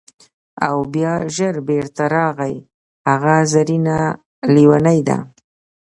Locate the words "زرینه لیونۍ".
3.53-4.99